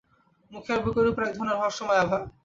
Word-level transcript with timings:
মুখে 0.51 0.71
আর 0.75 0.79
বুকের 0.83 1.05
ওপর 1.09 1.21
একধরনের 1.25 1.57
রহস্যময় 1.57 2.01
আভা। 2.03 2.19